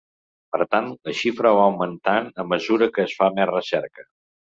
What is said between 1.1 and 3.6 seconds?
xifra va augmentant a mesura que es fa més